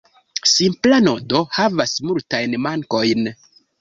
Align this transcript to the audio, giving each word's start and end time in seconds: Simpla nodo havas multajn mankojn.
Simpla 0.51 1.01
nodo 1.07 1.41
havas 1.57 1.93
multajn 2.07 2.57
mankojn. 2.65 3.35